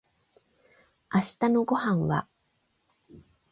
[1.13, 2.27] 明日のご飯は